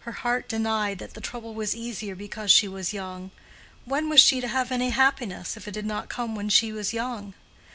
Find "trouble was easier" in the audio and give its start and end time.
1.22-2.14